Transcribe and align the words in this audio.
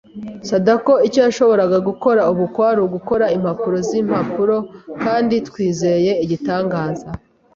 Sadako 0.49 0.93
icyo 1.07 1.19
yashoboraga 1.27 1.77
gukora 1.87 2.21
ubu 2.31 2.45
kwari 2.53 2.79
ugukora 2.87 3.25
impapuro 3.37 3.77
zimpapuro 3.89 4.57
kandi 5.03 5.35
twizeye 5.47 6.11
igitangaza. 6.23 7.07